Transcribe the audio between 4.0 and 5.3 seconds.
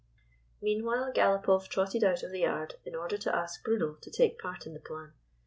to take part in the plan.